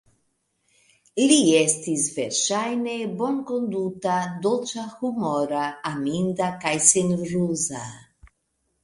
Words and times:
Li 1.31 1.35
estis 1.57 2.05
verŝajne 2.15 2.95
bonkonduta, 3.19 4.15
dolĉahumora, 4.47 5.61
aminda 5.91 6.49
kaj 6.65 6.73
senruza. 6.87 7.83